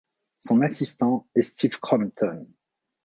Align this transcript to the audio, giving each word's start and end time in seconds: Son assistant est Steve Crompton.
Son 0.39 0.61
assistant 0.63 1.27
est 1.35 1.43
Steve 1.43 1.77
Crompton. 1.79 2.47